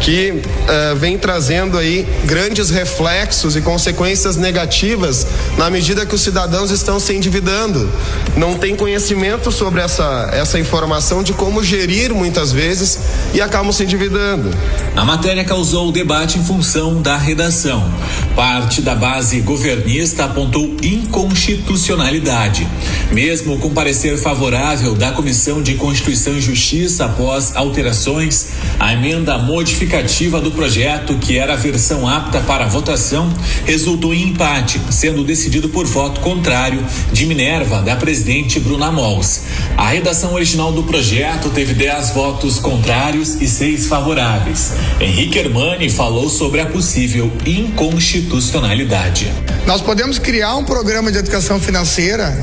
que 0.00 0.30
uh, 0.30 0.96
vem 0.96 1.18
trazendo 1.18 1.76
aí 1.76 2.08
grandes 2.24 2.70
reflexos 2.70 3.54
e 3.56 3.60
consequências 3.60 4.36
negativas 4.36 5.26
na 5.58 5.68
medida 5.68 6.06
que 6.06 6.14
os 6.14 6.22
cidadãos 6.22 6.70
estão 6.70 6.98
se 6.98 7.14
endividando. 7.14 7.92
Não 8.38 8.54
tem 8.54 8.74
conhecimento 8.74 9.52
sobre 9.52 9.82
essa, 9.82 10.30
essa 10.32 10.58
informação 10.58 11.22
de 11.22 11.34
como 11.34 11.62
gerir 11.62 12.14
muitas 12.14 12.52
vezes 12.52 13.00
e 13.34 13.42
acabam 13.42 13.70
se 13.70 13.84
endividando. 13.84 14.50
A 14.96 15.04
matéria 15.04 15.44
causou 15.44 15.92
debate 15.92 16.38
em 16.38 16.44
função 16.44 17.02
da 17.02 17.18
redação. 17.18 17.92
Parte 18.34 18.80
da 18.80 18.94
base 18.94 19.40
governista 19.40 20.24
apontou 20.24 20.74
inconstitucionalidade. 20.82 22.66
Mesmo 23.12 23.58
com 23.58 23.74
parecer 23.74 24.16
favorável 24.16 24.94
da 24.94 25.12
Comissão 25.12 25.62
de 25.62 25.74
Constituição 25.74 25.97
e 26.06 26.40
Justiça 26.40 27.06
após 27.06 27.54
alterações, 27.56 28.48
a 28.78 28.92
emenda 28.92 29.36
modificativa 29.38 30.40
do 30.40 30.50
projeto, 30.50 31.18
que 31.18 31.36
era 31.36 31.54
a 31.54 31.56
versão 31.56 32.06
apta 32.06 32.40
para 32.40 32.66
votação, 32.66 33.32
resultou 33.64 34.14
em 34.14 34.28
empate, 34.28 34.80
sendo 34.90 35.24
decidido 35.24 35.68
por 35.68 35.86
voto 35.86 36.20
contrário 36.20 36.84
de 37.12 37.26
Minerva, 37.26 37.82
da 37.82 37.96
presidente 37.96 38.60
Bruna 38.60 38.90
Mols. 38.90 39.42
A 39.76 39.88
redação 39.88 40.34
original 40.34 40.72
do 40.72 40.82
projeto 40.82 41.50
teve 41.50 41.74
10 41.74 42.10
votos 42.10 42.58
contrários 42.58 43.40
e 43.40 43.46
seis 43.46 43.86
favoráveis. 43.86 44.72
Henrique 45.00 45.38
Hermani 45.38 45.90
falou 45.90 46.28
sobre 46.28 46.60
a 46.60 46.66
possível 46.66 47.30
inconstitucionalidade. 47.46 49.32
Nós 49.66 49.80
podemos 49.80 50.18
criar 50.18 50.56
um 50.56 50.64
programa 50.64 51.12
de 51.12 51.18
educação 51.18 51.60
financeira 51.60 52.36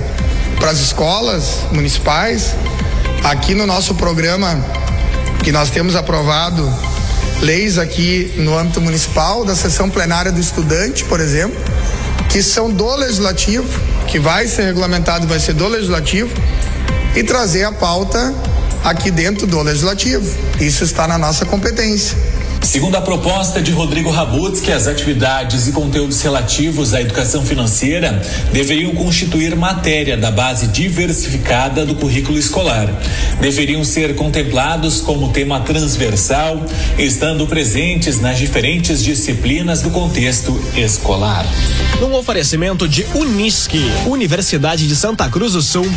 para 0.60 0.72
as 0.72 0.80
escolas 0.80 1.60
municipais. 1.72 2.56
Aqui 3.26 3.56
no 3.56 3.66
nosso 3.66 3.96
programa, 3.96 4.64
que 5.44 5.52
nós 5.52 5.72
temos 5.72 5.96
aprovado 5.96 6.72
leis 7.42 7.80
aqui 7.80 8.32
no 8.38 8.56
âmbito 8.56 8.80
municipal, 8.80 9.44
da 9.44 9.56
sessão 9.56 9.90
plenária 9.90 10.32
do 10.32 10.40
estudante, 10.40 11.04
por 11.06 11.20
exemplo, 11.20 11.60
que 12.30 12.44
são 12.44 12.70
do 12.70 12.96
legislativo, 12.96 13.68
que 14.08 14.20
vai 14.20 14.48
ser 14.48 14.66
regulamentado, 14.66 15.26
vai 15.26 15.40
ser 15.40 15.54
do 15.54 15.68
legislativo, 15.68 16.30
e 17.16 17.24
trazer 17.24 17.64
a 17.64 17.72
pauta 17.72 18.32
aqui 18.84 19.10
dentro 19.10 19.48
do 19.48 19.60
legislativo. 19.60 20.32
Isso 20.60 20.84
está 20.84 21.08
na 21.08 21.18
nossa 21.18 21.48
competência. 21.48 22.16
Segundo 22.66 22.96
a 22.96 23.02
proposta 23.02 23.62
de 23.62 23.72
Rodrigo 23.72 24.10
Rabutsky, 24.10 24.72
as 24.72 24.88
atividades 24.88 25.68
e 25.68 25.72
conteúdos 25.72 26.20
relativos 26.22 26.96
à 26.96 27.00
educação 27.00 27.46
financeira 27.46 28.20
deveriam 28.52 28.92
constituir 28.96 29.56
matéria 29.56 30.18
da 30.18 30.32
base 30.32 30.68
diversificada 30.68 31.86
do 31.86 31.94
currículo 31.94 32.40
escolar. 32.40 32.90
Deveriam 33.40 33.86
ser 33.86 34.16
contemplados 34.16 35.00
como 35.00 35.32
tema 35.32 35.60
transversal, 35.60 36.66
estando 36.98 37.46
presentes 37.46 38.20
nas 38.20 38.40
diferentes 38.40 39.04
disciplinas 39.04 39.84
do 39.84 39.92
contexto 39.92 40.60
escolar. 40.76 41.46
Um 42.02 42.16
oferecimento 42.16 42.90
de 42.90 43.06
Unisque, 43.14 43.80
Universidade 44.08 44.88
de 44.88 44.96
Santa 44.96 45.30
Cruz 45.30 45.54
do 45.54 45.62
Sul, 45.62 45.88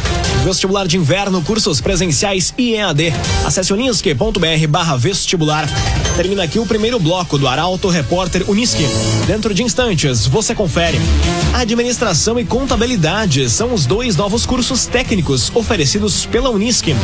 vestibular 0.45 0.87
de 0.87 0.99
inverno, 0.99 1.43
cursos 1.43 1.81
presenciais 1.81 2.53
e 2.59 2.75
EAD. 2.75 3.13
Acesse 3.45 3.73
unisque.br 3.73 4.67
barra 4.69 4.97
vestibular. 4.97 5.67
Termina 6.15 6.43
aqui 6.43 6.58
o 6.59 6.67
primeiro 6.67 6.99
bloco 6.99 7.39
do 7.39 7.47
Arauto 7.47 7.89
Repórter 7.89 8.49
Uniski. 8.49 8.85
Dentro 9.27 9.55
de 9.55 9.63
instantes, 9.63 10.27
você 10.27 10.55
confere. 10.55 10.99
Administração 11.55 12.39
e 12.39 12.45
contabilidade 12.45 13.49
são 13.49 13.73
os 13.73 13.87
dois 13.87 14.17
novos 14.17 14.45
cursos 14.45 14.87
técnicos 14.87 15.51
oferecidos 15.55 16.27
pela 16.27 16.51
Unisque. 16.51 16.95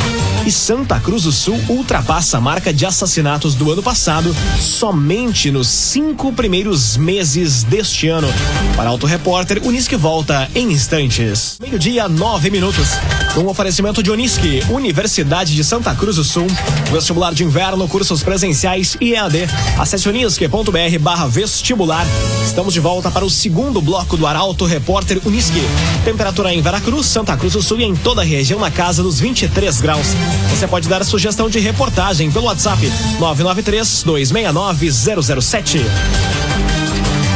E 0.47 0.51
Santa 0.51 0.99
Cruz 1.01 1.23
do 1.25 1.33
Sul 1.33 1.59
ultrapassa 1.69 2.39
a 2.39 2.41
marca 2.41 2.73
de 2.73 2.85
assassinatos 2.87 3.55
do 3.55 3.71
ano 3.71 3.83
passado 3.83 4.35
somente 4.61 5.51
nos 5.51 5.69
cinco 5.69 6.33
primeiros 6.33 6.97
meses 6.97 7.63
deste 7.63 8.09
ano. 8.09 8.29
Para 8.77 8.91
Auto 8.91 9.07
Repórter, 9.07 9.61
Unisque 9.65 9.97
volta 9.97 10.49
em 10.55 10.73
instantes. 10.73 11.59
Meio-dia, 11.61 12.09
nove 12.09 12.51
minutos. 12.51 12.89
Um 13.37 13.49
oferecimento 13.49 14.01
de 14.01 14.13
Unisque, 14.13 14.63
Universidade 14.71 15.57
de 15.57 15.65
Santa 15.65 15.93
Cruz 15.93 16.17
do 16.17 16.23
Sul. 16.23 16.47
Vestibular 16.93 17.35
de 17.35 17.43
inverno, 17.43 17.89
cursos 17.89 18.23
presenciais 18.23 18.97
e 19.01 19.13
EAD. 19.13 19.49
Acesse 19.77 20.09
unisque.br 20.09 20.99
barra 21.01 21.27
vestibular. 21.27 22.07
Estamos 22.47 22.73
de 22.73 22.79
volta 22.79 23.11
para 23.11 23.25
o 23.25 23.31
segundo 23.31 23.81
bloco 23.81 24.17
do 24.17 24.25
Arauto 24.25 24.65
Repórter 24.65 25.21
Unisque. 25.25 25.61
Temperatura 26.05 26.55
em 26.55 26.63
Veracruz, 26.63 27.07
Santa 27.07 27.37
Cruz 27.37 27.55
do 27.55 27.63
Sul 27.63 27.81
e 27.81 27.85
em 27.85 27.97
toda 27.97 28.23
a 28.23 28.25
região 28.25 28.61
na 28.61 28.71
casa 28.71 29.03
dos 29.03 29.19
23 29.19 29.81
graus. 29.81 30.07
Você 30.51 30.69
pode 30.69 30.89
dar 30.89 31.03
a 31.03 31.05
sugestão 31.05 31.51
de 31.51 31.59
reportagem 31.59 32.31
pelo 32.31 32.47
WhatsApp 32.47 32.87
993 33.19 34.05
269 34.05 34.93
007. 34.93 35.79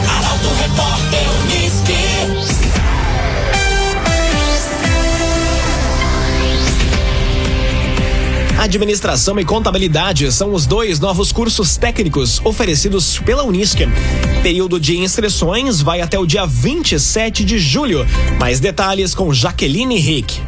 Arauto 0.08 0.48
Repórter 0.60 1.27
Administração 8.58 9.38
e 9.38 9.44
Contabilidade 9.44 10.32
são 10.32 10.52
os 10.52 10.66
dois 10.66 10.98
novos 10.98 11.30
cursos 11.30 11.76
técnicos 11.76 12.40
oferecidos 12.44 13.16
pela 13.20 13.44
Unisque. 13.44 13.84
Período 14.42 14.80
de 14.80 14.98
inscrições 14.98 15.80
vai 15.80 16.00
até 16.00 16.18
o 16.18 16.26
dia 16.26 16.44
27 16.44 17.44
de 17.44 17.56
julho. 17.56 18.04
Mais 18.40 18.58
detalhes 18.58 19.14
com 19.14 19.32
Jaqueline 19.32 20.00
Rick. 20.00 20.42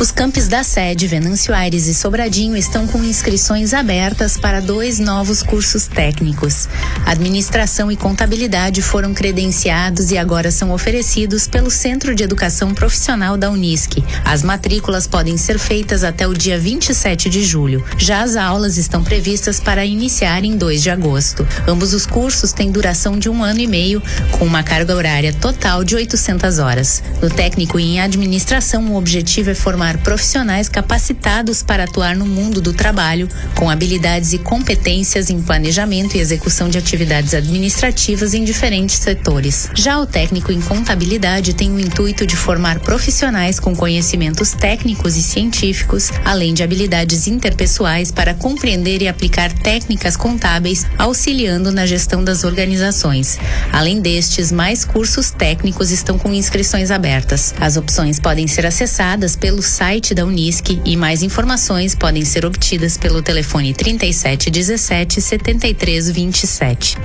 Os 0.00 0.10
campos 0.10 0.48
da 0.48 0.64
sede 0.64 1.06
Venâncio 1.06 1.54
Aires 1.54 1.86
e 1.86 1.94
Sobradinho 1.94 2.56
estão 2.56 2.88
com 2.88 3.04
inscrições 3.04 3.72
abertas 3.72 4.36
para 4.36 4.60
dois 4.60 4.98
novos 4.98 5.44
cursos 5.44 5.86
técnicos. 5.86 6.68
Administração 7.06 7.90
e 7.90 7.96
Contabilidade 7.96 8.82
foram 8.82 9.14
credenciados 9.14 10.10
e 10.10 10.18
agora 10.18 10.50
são 10.50 10.72
oferecidos 10.72 11.46
pelo 11.46 11.70
Centro 11.70 12.16
de 12.16 12.24
Educação 12.24 12.74
Profissional 12.74 13.36
da 13.36 13.48
Unisque. 13.48 14.04
As 14.24 14.42
matrículas 14.42 15.06
podem 15.06 15.36
ser 15.36 15.58
feitas 15.58 16.02
até 16.02 16.26
o 16.26 16.34
dia 16.34 16.58
27 16.58 17.30
de 17.30 17.44
julho. 17.44 17.84
Já 17.96 18.22
as 18.22 18.34
aulas 18.34 18.78
estão 18.78 19.04
previstas 19.04 19.60
para 19.60 19.84
iniciar 19.84 20.44
em 20.44 20.56
2 20.56 20.82
de 20.82 20.90
agosto. 20.90 21.46
Ambos 21.68 21.94
os 21.94 22.06
cursos 22.06 22.52
têm 22.52 22.72
duração 22.72 23.18
de 23.18 23.28
um 23.28 23.44
ano 23.44 23.60
e 23.60 23.68
meio, 23.68 24.02
com 24.32 24.44
uma 24.44 24.64
carga 24.64 24.96
horária 24.96 25.32
total 25.32 25.84
de 25.84 25.94
800 25.94 26.58
horas. 26.58 27.02
No 27.22 27.30
técnico 27.30 27.78
e 27.78 27.84
em 27.84 28.00
administração, 28.00 28.86
o 28.86 28.96
objetivo 28.96 29.50
é 29.50 29.54
formar 29.54 29.81
profissionais 29.98 30.68
capacitados 30.68 31.62
para 31.62 31.84
atuar 31.84 32.14
no 32.14 32.26
mundo 32.26 32.60
do 32.60 32.72
trabalho, 32.72 33.28
com 33.56 33.68
habilidades 33.68 34.32
e 34.32 34.38
competências 34.38 35.30
em 35.30 35.42
planejamento 35.42 36.16
e 36.16 36.20
execução 36.20 36.68
de 36.68 36.78
atividades 36.78 37.34
administrativas 37.34 38.34
em 38.34 38.44
diferentes 38.44 38.96
setores. 38.96 39.68
Já 39.74 39.98
o 39.98 40.06
técnico 40.06 40.52
em 40.52 40.60
contabilidade 40.60 41.54
tem 41.54 41.70
o 41.72 41.80
intuito 41.80 42.26
de 42.26 42.36
formar 42.36 42.78
profissionais 42.80 43.58
com 43.58 43.74
conhecimentos 43.74 44.52
técnicos 44.52 45.16
e 45.16 45.22
científicos, 45.22 46.10
além 46.24 46.54
de 46.54 46.62
habilidades 46.62 47.26
interpessoais 47.26 48.10
para 48.10 48.34
compreender 48.34 49.02
e 49.02 49.08
aplicar 49.08 49.52
técnicas 49.52 50.16
contábeis, 50.16 50.86
auxiliando 50.98 51.72
na 51.72 51.86
gestão 51.86 52.22
das 52.22 52.44
organizações. 52.44 53.38
Além 53.72 54.00
destes, 54.00 54.52
mais 54.52 54.84
cursos 54.84 55.30
técnicos 55.30 55.90
estão 55.90 56.18
com 56.18 56.32
inscrições 56.32 56.90
abertas. 56.90 57.54
As 57.60 57.76
opções 57.76 58.20
podem 58.20 58.46
ser 58.46 58.66
acessadas 58.66 59.34
pelo 59.36 59.62
site 59.72 60.14
da 60.14 60.26
Unisque 60.26 60.82
e 60.84 60.98
mais 60.98 61.22
informações 61.22 61.94
podem 61.94 62.26
ser 62.26 62.44
obtidas 62.44 62.98
pelo 62.98 63.22
telefone 63.22 63.72
37 63.72 64.50
17 64.50 65.18
73 65.18 66.10
27. 66.10 66.98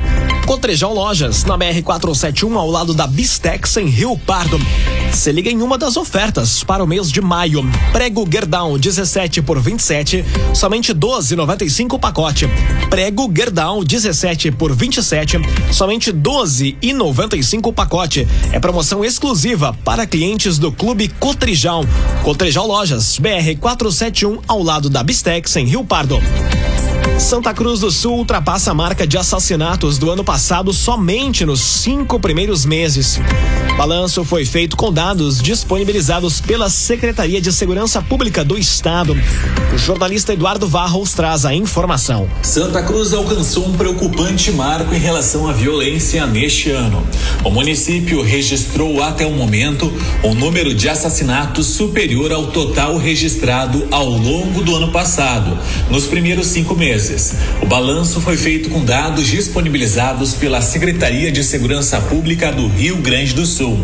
Cotrijal 0.48 0.94
Lojas, 0.94 1.44
na 1.44 1.58
BR 1.58 1.84
471 1.84 2.58
ao 2.58 2.72
lado 2.72 2.94
da 2.94 3.06
Bistex 3.06 3.76
em 3.76 3.88
Rio 3.88 4.18
Pardo. 4.18 4.58
Se 5.12 5.30
liga 5.30 5.52
em 5.52 5.62
uma 5.62 5.78
das 5.78 5.98
ofertas 5.98 6.64
para 6.64 6.82
o 6.82 6.88
mês 6.88 7.12
de 7.12 7.20
maio. 7.20 7.70
Prego 7.92 8.26
Gerdau 8.32 8.78
17 8.78 9.42
por 9.42 9.60
27, 9.60 10.24
somente 10.54 10.94
12,95 10.94 11.96
o 11.96 12.00
pacote. 12.00 12.50
Prego 12.90 13.30
Gerdau 13.36 13.84
17 13.84 14.52
por 14.52 14.74
27, 14.74 15.38
somente 15.70 16.14
12,95 16.14 17.68
o 17.68 17.74
pacote. 17.74 18.26
É 18.54 18.58
promoção 18.58 19.04
exclusiva 19.04 19.78
para 19.84 20.08
clientes 20.08 20.58
do 20.58 20.72
Clube 20.72 21.10
Cotrijal. 21.20 21.84
Cotrijal 22.24 22.66
Lojas, 22.66 23.20
BR 23.20 23.60
471 23.60 24.40
ao 24.48 24.64
lado 24.64 24.90
da 24.90 25.04
Bistex 25.04 25.58
em 25.58 25.66
Rio 25.66 25.84
Pardo. 25.84 26.22
Santa 27.20 27.54
Cruz 27.54 27.80
do 27.80 27.92
Sul 27.92 28.18
ultrapassa 28.18 28.72
a 28.72 28.74
marca 28.74 29.08
de 29.08 29.18
assassinatos 29.18 29.98
do 29.98 30.12
ano 30.12 30.24
passado 30.24 30.72
somente 30.72 31.46
nos 31.46 31.62
cinco 31.62 32.20
primeiros 32.20 32.66
meses. 32.66 33.20
Balanço 33.78 34.24
foi 34.24 34.44
feito 34.46 34.76
com 34.76 34.92
dados 34.92 35.42
disponibilizados 35.42 36.42
pela 36.42 36.70
Secretaria 36.70 37.40
de 37.40 37.52
Segurança 37.54 38.02
Pública 38.02 38.44
do 38.44 38.58
Estado. 38.58 39.16
O 39.74 39.78
jornalista 39.78 40.34
Eduardo 40.34 40.68
Varros 40.68 41.14
traz 41.14 41.46
a 41.46 41.54
informação. 41.54 42.28
Santa 42.42 42.82
Cruz 42.82 43.14
alcançou 43.14 43.68
um 43.68 43.74
preocupante 43.74 44.52
marco 44.52 44.94
em 44.96 45.00
relação 45.00 45.48
à 45.48 45.54
violência 45.54 46.26
neste 46.26 46.72
ano. 46.72 47.06
O 47.44 47.52
município 47.52 48.24
registrou 48.24 49.02
até 49.04 49.26
o 49.26 49.32
momento 49.32 49.92
um 50.24 50.34
número 50.34 50.74
de 50.74 50.90
assassinatos 50.90 51.68
superior 51.68 52.32
ao 52.32 52.48
total 52.48 52.98
registrado 52.98 53.88
ao 53.92 54.10
longo 54.10 54.64
do 54.64 54.76
ano 54.76 54.92
passado, 54.92 55.58
nos 55.90 56.06
primeiros 56.06 56.48
cinco 56.48 56.76
meses. 56.76 56.97
O 57.62 57.66
balanço 57.68 58.20
foi 58.20 58.36
feito 58.36 58.72
com 58.72 58.84
dados 58.84 59.28
disponibilizados 59.28 60.34
pela 60.34 60.62
Secretaria 60.62 61.32
de 61.32 61.44
Segurança 61.44 62.02
Pública 62.02 62.52
do 62.52 62.68
Rio 62.68 62.98
Grande 62.98 63.36
do 63.36 63.46
Sul. 63.46 63.80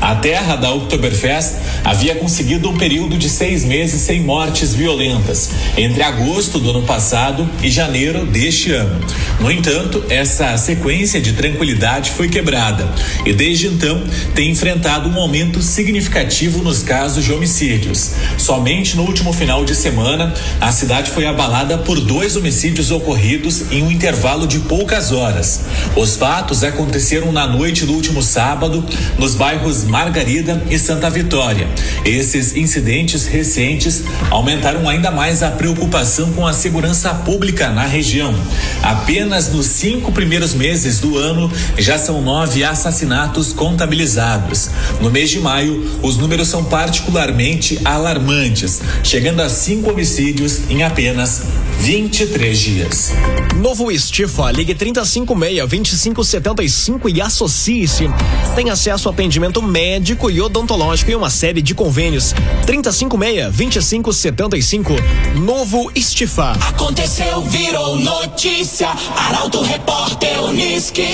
A 0.00 0.14
terra 0.14 0.56
da 0.56 0.72
Oktoberfest 0.72 1.56
havia 1.84 2.14
conseguido 2.14 2.70
um 2.70 2.78
período 2.78 3.18
de 3.18 3.28
seis 3.28 3.64
meses 3.64 4.00
sem 4.00 4.20
mortes 4.20 4.72
violentas, 4.72 5.50
entre 5.76 6.02
agosto 6.02 6.58
do 6.58 6.70
ano 6.70 6.82
passado 6.82 7.46
e 7.62 7.70
janeiro 7.70 8.24
deste 8.24 8.72
ano. 8.72 8.98
No 9.40 9.50
entanto, 9.50 10.02
essa 10.08 10.56
sequência 10.56 11.20
de 11.20 11.34
tranquilidade 11.34 12.12
foi 12.12 12.30
quebrada 12.30 12.88
e 13.26 13.32
desde 13.34 13.66
então 13.66 14.02
tem 14.34 14.50
enfrentado 14.50 15.10
um 15.10 15.20
aumento 15.20 15.60
significativo 15.60 16.62
nos 16.62 16.82
casos 16.82 17.22
de 17.24 17.32
homicídios. 17.32 18.12
Somente 18.38 18.96
no 18.96 19.02
último 19.02 19.34
final 19.34 19.66
de 19.66 19.74
semana, 19.74 20.32
a 20.58 20.72
cidade 20.72 21.10
foi 21.10 21.26
abalada 21.26 21.76
por 21.76 22.00
dois 22.00 22.36
homicídios 22.36 22.53
ocorridos 22.90 23.72
em 23.72 23.82
um 23.82 23.90
intervalo 23.90 24.46
de 24.46 24.60
poucas 24.60 25.12
horas. 25.12 25.60
Os 25.96 26.16
fatos 26.16 26.62
aconteceram 26.62 27.32
na 27.32 27.46
noite 27.46 27.84
do 27.84 27.92
último 27.92 28.22
sábado, 28.22 28.84
nos 29.18 29.34
bairros 29.34 29.84
Margarida 29.84 30.62
e 30.70 30.78
Santa 30.78 31.10
Vitória. 31.10 31.68
Esses 32.04 32.56
incidentes 32.56 33.26
recentes 33.26 34.04
aumentaram 34.30 34.88
ainda 34.88 35.10
mais 35.10 35.42
a 35.42 35.50
preocupação 35.50 36.32
com 36.32 36.46
a 36.46 36.52
segurança 36.52 37.12
pública 37.14 37.70
na 37.70 37.84
região. 37.84 38.34
Apenas 38.82 39.52
nos 39.52 39.66
cinco 39.66 40.12
primeiros 40.12 40.54
meses 40.54 41.00
do 41.00 41.18
ano 41.18 41.50
já 41.76 41.98
são 41.98 42.22
nove 42.22 42.64
assassinatos 42.64 43.52
contabilizados. 43.52 44.70
No 45.00 45.10
mês 45.10 45.30
de 45.30 45.40
maio, 45.40 45.98
os 46.02 46.16
números 46.16 46.48
são 46.48 46.64
particularmente 46.64 47.80
alarmantes, 47.84 48.80
chegando 49.02 49.40
a 49.40 49.48
cinco 49.48 49.90
homicídios 49.90 50.60
em 50.70 50.82
apenas 50.82 51.42
23 51.84 52.58
dias. 52.58 53.12
Novo 53.56 53.90
Estifa, 53.90 54.50
ligue 54.50 54.74
356-2575 54.74 57.14
e 57.14 57.20
associe-se. 57.20 58.08
Tem 58.56 58.70
acesso 58.70 59.10
a 59.10 59.12
atendimento 59.12 59.60
médico 59.60 60.30
e 60.30 60.40
odontológico 60.40 61.10
e 61.10 61.14
uma 61.14 61.28
série 61.28 61.60
de 61.60 61.74
convênios. 61.74 62.34
356-2575. 62.64 64.92
Novo 65.36 65.92
Estifa. 65.94 66.52
Aconteceu, 66.52 67.42
virou 67.42 67.98
notícia. 67.98 68.88
Arauto 69.14 69.60
Repórter 69.60 70.42
Uniski. 70.42 71.08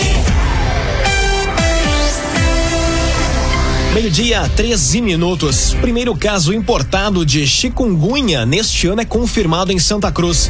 Meio-dia, 3.93 4.49
13 4.55 5.01
minutos. 5.03 5.75
Primeiro 5.81 6.15
caso 6.15 6.55
importado 6.55 7.27
de 7.27 7.45
chikungunya 7.45 8.47
neste 8.47 8.87
ano 8.87 9.01
é 9.01 9.05
confirmado 9.05 9.73
em 9.73 9.81
Santa 9.81 10.13
Cruz. 10.13 10.49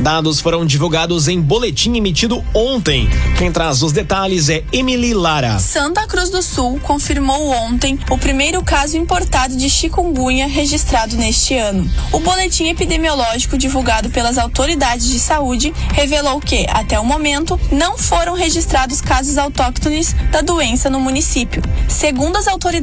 Dados 0.00 0.40
foram 0.40 0.66
divulgados 0.66 1.26
em 1.26 1.40
boletim 1.40 1.96
emitido 1.96 2.44
ontem. 2.52 3.08
Quem 3.38 3.50
traz 3.50 3.82
os 3.82 3.92
detalhes 3.92 4.50
é 4.50 4.62
Emily 4.72 5.14
Lara. 5.14 5.58
Santa 5.58 6.06
Cruz 6.06 6.28
do 6.28 6.42
Sul 6.42 6.78
confirmou 6.80 7.48
ontem 7.50 7.98
o 8.10 8.18
primeiro 8.18 8.62
caso 8.62 8.98
importado 8.98 9.56
de 9.56 9.70
chikungunya 9.70 10.46
registrado 10.46 11.16
neste 11.16 11.56
ano. 11.56 11.88
O 12.12 12.20
boletim 12.20 12.68
epidemiológico 12.68 13.56
divulgado 13.56 14.10
pelas 14.10 14.36
autoridades 14.36 15.08
de 15.08 15.18
saúde 15.18 15.72
revelou 15.94 16.40
que, 16.40 16.66
até 16.68 17.00
o 17.00 17.06
momento, 17.06 17.58
não 17.70 17.96
foram 17.96 18.34
registrados 18.34 19.00
casos 19.00 19.38
autóctones 19.38 20.14
da 20.30 20.42
doença 20.42 20.90
no 20.90 21.00
município. 21.00 21.62
Segundo 21.88 22.36
as 22.36 22.48
autoridades, 22.48 22.81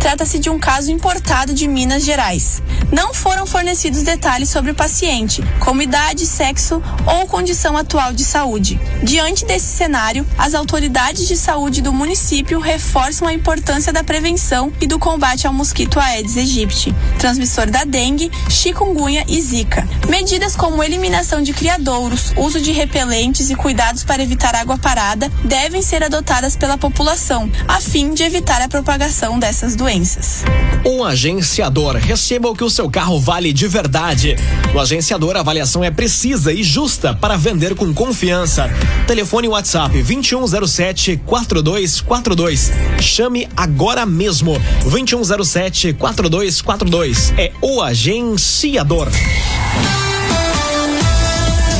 trata-se 0.00 0.38
de 0.38 0.50
um 0.50 0.58
caso 0.58 0.90
importado 0.90 1.54
de 1.54 1.68
Minas 1.68 2.04
Gerais. 2.04 2.62
Não 2.90 3.14
foram 3.14 3.46
fornecidos 3.46 4.02
detalhes 4.02 4.48
sobre 4.48 4.72
o 4.72 4.74
paciente, 4.74 5.42
como 5.60 5.82
idade, 5.82 6.26
sexo 6.26 6.82
ou 7.06 7.26
condição 7.26 7.76
atual 7.76 8.12
de 8.12 8.24
saúde. 8.24 8.80
Diante 9.02 9.44
desse 9.44 9.66
cenário, 9.66 10.26
as 10.36 10.54
autoridades 10.54 11.28
de 11.28 11.36
saúde 11.36 11.80
do 11.80 11.92
município 11.92 12.58
reforçam 12.58 13.28
a 13.28 13.32
importância 13.32 13.92
da 13.92 14.02
prevenção 14.02 14.72
e 14.80 14.86
do 14.86 14.98
combate 14.98 15.46
ao 15.46 15.52
mosquito 15.52 16.00
Aedes 16.00 16.36
aegypti, 16.36 16.94
transmissor 17.18 17.70
da 17.70 17.84
dengue, 17.84 18.30
chikungunya 18.48 19.24
e 19.28 19.40
zika. 19.40 19.86
Medidas 20.08 20.56
como 20.56 20.82
eliminação 20.82 21.42
de 21.42 21.52
criadouros, 21.52 22.32
uso 22.36 22.60
de 22.60 22.72
repelentes 22.72 23.50
e 23.50 23.54
cuidados 23.54 24.02
para 24.02 24.22
evitar 24.22 24.54
água 24.54 24.76
parada 24.78 25.30
devem 25.44 25.82
ser 25.82 26.02
adotadas 26.02 26.56
pela 26.56 26.76
população, 26.76 27.50
a 27.68 27.80
fim 27.80 28.12
de 28.12 28.22
evitar 28.22 28.60
a 28.62 28.68
propagação 28.68 29.19
dessas 29.38 29.76
doenças. 29.76 30.42
Um 30.84 31.04
agenciador. 31.04 31.96
Receba 31.96 32.48
o 32.48 32.54
que 32.54 32.64
o 32.64 32.70
seu 32.70 32.88
carro 32.88 33.20
vale 33.20 33.52
de 33.52 33.68
verdade. 33.68 34.34
No 34.72 34.80
agenciador, 34.80 35.36
a 35.36 35.40
avaliação 35.40 35.84
é 35.84 35.90
precisa 35.90 36.52
e 36.52 36.62
justa 36.62 37.12
para 37.14 37.36
vender 37.36 37.74
com 37.74 37.92
confiança. 37.92 38.70
Telefone 39.06 39.46
WhatsApp 39.48 39.92
2107 39.92 41.20
4242. 41.26 42.72
Chame 43.02 43.46
agora 43.54 44.06
mesmo. 44.06 44.58
2107 44.84 45.92
4242. 45.92 47.34
É 47.36 47.52
o 47.60 47.82
agenciador. 47.82 49.08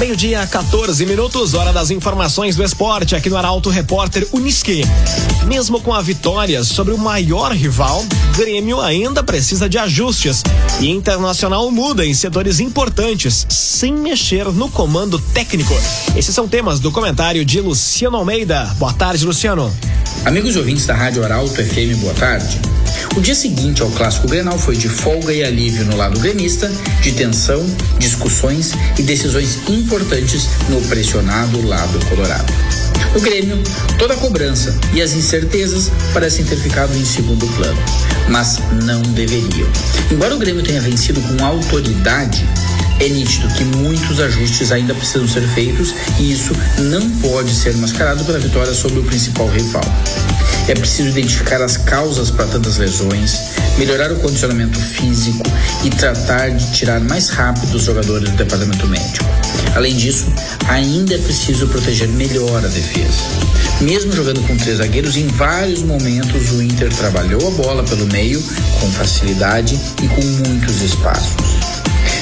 Meio-dia, 0.01 0.47
14 0.47 1.05
minutos, 1.05 1.53
hora 1.53 1.75
das 1.75 1.91
informações 1.91 2.57
do 2.57 2.65
esporte 2.65 3.15
aqui 3.15 3.29
no 3.29 3.37
Arauto 3.37 3.69
Repórter 3.69 4.27
Uniski. 4.33 4.83
Mesmo 5.45 5.79
com 5.83 5.93
a 5.93 6.01
vitória 6.01 6.65
sobre 6.65 6.95
o 6.95 6.99
maior 6.99 7.53
rival, 7.53 8.03
Grêmio 8.35 8.81
ainda 8.81 9.23
precisa 9.23 9.69
de 9.69 9.77
ajustes 9.77 10.43
e 10.81 10.89
Internacional 10.89 11.71
muda 11.71 12.07
em 12.07 12.15
setores 12.15 12.61
importantes, 12.61 13.47
sem 13.51 13.93
mexer 13.93 14.47
no 14.47 14.71
comando 14.71 15.19
técnico. 15.19 15.75
Esses 16.17 16.35
são 16.35 16.49
temas 16.49 16.81
do 16.81 16.91
comentário 16.91 17.45
de 17.45 17.61
Luciano 17.61 18.17
Almeida. 18.17 18.75
Boa 18.79 18.95
tarde, 18.95 19.27
Luciano. 19.27 19.71
Amigos 20.25 20.57
ouvintes 20.57 20.87
da 20.87 20.95
Rádio 20.95 21.23
Arauto 21.23 21.63
FM, 21.63 22.01
boa 22.01 22.15
tarde. 22.15 22.59
O 23.17 23.21
dia 23.21 23.35
seguinte 23.35 23.83
ao 23.83 23.91
clássico 23.91 24.29
Grenal 24.29 24.59
foi 24.59 24.77
de 24.77 24.89
folga 24.89 25.33
e 25.33 25.43
alívio 25.43 25.85
no 25.85 25.97
lado 25.97 26.19
gremista, 26.21 26.71
de 27.03 27.13
tensão, 27.13 27.65
discussões 27.99 28.73
e 28.99 29.03
decisões 29.03 29.57
importantes 29.69 29.89
no 30.68 30.81
pressionado 30.83 31.66
lado 31.66 31.98
colorado. 32.07 32.53
No 33.12 33.20
Grêmio, 33.20 33.61
toda 33.98 34.14
a 34.14 34.16
cobrança 34.16 34.79
e 34.94 35.03
as 35.03 35.14
incertezas 35.14 35.90
parecem 36.14 36.44
ter 36.44 36.55
ficado 36.55 36.96
em 36.96 37.05
segundo 37.05 37.44
plano, 37.57 37.76
mas 38.29 38.61
não 38.85 39.03
deveriam. 39.03 39.68
Embora 40.09 40.37
o 40.37 40.38
Grêmio 40.38 40.62
tenha 40.62 40.81
vencido 40.81 41.20
com 41.20 41.44
autoridade, 41.44 42.46
é 43.00 43.09
nítido 43.09 43.48
que 43.55 43.64
muitos 43.64 44.20
ajustes 44.20 44.70
ainda 44.70 44.94
precisam 44.94 45.26
ser 45.26 45.42
feitos 45.48 45.92
e 46.20 46.33
isso 46.33 46.53
não 46.79 47.11
pode 47.18 47.53
ser 47.53 47.76
mascarado 47.79 48.24
pela 48.24 48.38
vitória 48.38 48.72
sobre 48.72 49.00
o 49.00 49.03
principal 49.03 49.48
rival. 49.48 49.83
É 50.68 50.74
preciso 50.74 51.09
identificar 51.09 51.61
as 51.62 51.76
causas 51.76 52.31
para 52.31 52.46
tantas 52.46 52.76
lesões, 52.76 53.40
melhorar 53.81 54.12
o 54.12 54.16
condicionamento 54.16 54.79
físico 54.79 55.43
e 55.83 55.88
tratar 55.88 56.51
de 56.51 56.71
tirar 56.71 57.01
mais 57.01 57.31
rápido 57.31 57.77
os 57.77 57.85
jogadores 57.85 58.29
do 58.29 58.37
departamento 58.37 58.87
médico. 58.87 59.25
Além 59.75 59.97
disso, 59.97 60.27
ainda 60.69 61.14
é 61.14 61.19
preciso 61.19 61.66
proteger 61.66 62.07
melhor 62.09 62.62
a 62.62 62.69
defesa. 62.69 63.23
Mesmo 63.81 64.12
jogando 64.12 64.47
com 64.47 64.55
três 64.59 64.77
zagueiros, 64.77 65.16
em 65.16 65.27
vários 65.29 65.83
momentos 65.83 66.51
o 66.51 66.62
Inter 66.62 66.95
trabalhou 66.95 67.49
a 67.49 67.51
bola 67.53 67.83
pelo 67.83 68.07
meio 68.09 68.43
com 68.79 68.90
facilidade 68.90 69.81
e 70.03 70.09
com 70.09 70.23
muitos 70.47 70.83
espaços. 70.83 71.80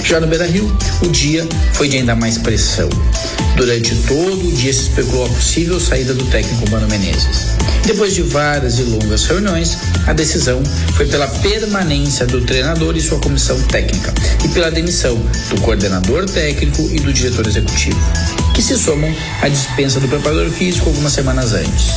Já 0.08 0.18
no 0.20 0.26
Beira 0.26 0.46
Rio, 0.46 0.74
o 1.02 1.08
dia 1.08 1.46
foi 1.74 1.86
de 1.86 1.98
ainda 1.98 2.16
mais 2.16 2.38
pressão. 2.38 2.88
Durante 3.56 3.94
todo 4.06 4.48
o 4.48 4.52
dia 4.52 4.72
se 4.72 4.84
especulou 4.84 5.26
a 5.26 5.28
possível 5.28 5.78
saída 5.78 6.14
do 6.14 6.24
técnico 6.24 6.70
Mano 6.70 6.88
Menezes. 6.88 7.48
Depois 7.84 8.14
de 8.14 8.22
várias 8.22 8.78
e 8.78 8.84
longas 8.84 9.26
reuniões, 9.26 9.76
a 10.06 10.14
decisão 10.14 10.62
foi 10.96 11.04
pela 11.08 11.26
permanência 11.26 12.24
do 12.24 12.40
treinador 12.40 12.96
e 12.96 13.02
sua 13.02 13.18
comissão 13.18 13.60
técnica 13.64 14.14
e 14.42 14.48
pela 14.48 14.70
demissão 14.70 15.14
do 15.50 15.60
coordenador 15.60 16.24
técnico 16.24 16.88
e 16.90 17.00
do 17.00 17.12
diretor 17.12 17.46
executivo, 17.46 18.00
que 18.54 18.62
se 18.62 18.78
somam 18.78 19.14
à 19.42 19.48
dispensa 19.48 20.00
do 20.00 20.08
preparador 20.08 20.48
físico 20.48 20.88
algumas 20.88 21.12
semanas 21.12 21.52
antes. 21.52 21.92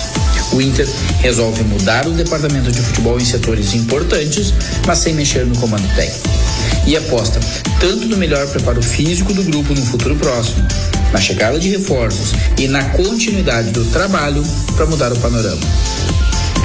O 0.51 0.59
Inter 0.61 0.85
resolve 1.21 1.63
mudar 1.63 2.05
o 2.05 2.11
departamento 2.11 2.73
de 2.73 2.81
futebol 2.81 3.17
em 3.17 3.23
setores 3.23 3.73
importantes, 3.73 4.53
mas 4.85 4.97
sem 4.97 5.13
mexer 5.13 5.45
no 5.45 5.57
comando 5.57 5.87
técnico. 5.95 6.40
E 6.85 6.97
aposta 6.97 7.39
tanto 7.79 8.07
no 8.07 8.17
melhor 8.17 8.47
preparo 8.47 8.81
físico 8.81 9.33
do 9.33 9.43
grupo 9.43 9.73
no 9.73 9.85
futuro 9.85 10.15
próximo, 10.15 10.65
na 11.11 11.19
chegada 11.19 11.59
de 11.59 11.69
reforços 11.69 12.33
e 12.57 12.67
na 12.67 12.83
continuidade 12.89 13.71
do 13.71 13.85
trabalho 13.85 14.43
para 14.75 14.85
mudar 14.85 15.11
o 15.11 15.19
panorama. 15.19 15.61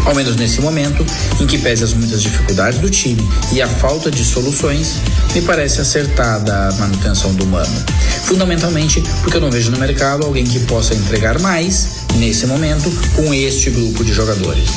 Ao 0.07 0.15
menos 0.15 0.37
nesse 0.37 0.61
momento, 0.61 1.05
em 1.41 1.47
que 1.47 1.59
pese 1.59 1.83
as 1.83 1.93
muitas 1.93 2.23
dificuldades 2.23 2.79
do 2.79 2.89
time 2.89 3.29
e 3.53 3.61
a 3.61 3.67
falta 3.67 4.09
de 4.09 4.25
soluções, 4.25 5.01
me 5.35 5.43
parece 5.43 5.81
acertada 5.81 6.69
a 6.69 6.73
manutenção 6.75 7.35
do 7.35 7.45
Mano. 7.45 7.85
Fundamentalmente 8.23 9.03
porque 9.23 9.37
eu 9.37 9.41
não 9.41 9.51
vejo 9.51 9.71
no 9.73 9.79
mercado 9.79 10.25
alguém 10.25 10.45
que 10.45 10.61
possa 10.61 10.95
entregar 10.95 11.41
mais, 11.41 11.89
nesse 12.15 12.47
momento, 12.47 12.91
com 13.17 13.35
este 13.35 13.71
grupo 13.71 14.05
de 14.05 14.13
jogadores. 14.13 14.69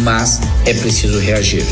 Mas 0.00 0.40
é 0.64 0.72
preciso 0.72 1.18
reagir 1.18 1.64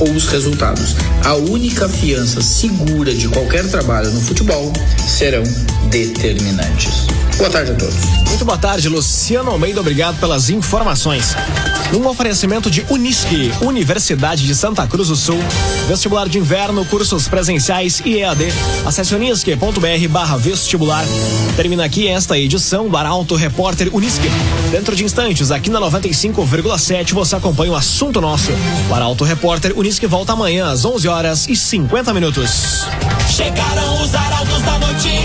ou 0.00 0.10
os 0.12 0.26
resultados. 0.26 0.96
A 1.24 1.34
única 1.34 1.88
fiança 1.88 2.40
segura 2.40 3.14
de 3.14 3.28
qualquer 3.28 3.66
trabalho 3.68 4.10
no 4.10 4.20
futebol 4.20 4.72
serão 5.06 5.42
determinantes. 5.90 7.06
Boa 7.40 7.48
tarde 7.48 7.72
a 7.72 7.74
todos. 7.74 7.94
Muito 8.28 8.44
boa 8.44 8.58
tarde, 8.58 8.86
Luciano 8.86 9.50
Almeida. 9.50 9.80
Obrigado 9.80 10.20
pelas 10.20 10.50
informações. 10.50 11.34
Num 11.90 12.06
oferecimento 12.06 12.70
de 12.70 12.84
Unisque, 12.90 13.50
Universidade 13.62 14.46
de 14.46 14.54
Santa 14.54 14.86
Cruz 14.86 15.08
do 15.08 15.16
Sul, 15.16 15.38
vestibular 15.88 16.28
de 16.28 16.38
inverno, 16.38 16.84
cursos 16.84 17.28
presenciais 17.28 18.02
e 18.04 18.18
EAD. 18.18 18.46
Acesse 18.84 19.14
unisque.br 19.14 20.08
barra 20.10 20.36
vestibular. 20.36 21.02
Termina 21.56 21.82
aqui 21.82 22.08
esta 22.08 22.38
edição 22.38 22.90
do 22.90 22.96
Arauto 22.98 23.34
Repórter 23.36 23.88
Unisque. 23.90 24.28
Dentro 24.70 24.94
de 24.94 25.02
instantes, 25.02 25.50
aqui 25.50 25.70
na 25.70 25.80
95,7, 25.80 27.14
você 27.14 27.36
acompanha 27.36 27.72
o 27.72 27.76
assunto 27.76 28.20
nosso. 28.20 28.50
O 28.90 28.94
Arauto 28.94 29.24
Repórter 29.24 29.72
Unisque 29.78 30.06
volta 30.06 30.34
amanhã 30.34 30.70
às 30.70 30.84
11 30.84 31.08
horas 31.08 31.48
e 31.48 31.56
50 31.56 32.12
minutos. 32.12 32.84
Chegaram 33.30 34.02
os 34.02 34.14
arautos 34.14 34.60
da 34.62 34.78
notícia, 34.78 35.19